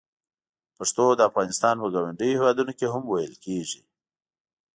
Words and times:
پښتو 0.77 1.05
د 1.15 1.21
افغانستان 1.29 1.75
په 1.81 1.87
ګاونډیو 1.93 2.35
هېوادونو 2.39 2.71
کې 2.79 2.85
هم 2.93 3.03
ویل 3.05 3.35
کېږي. 3.45 3.81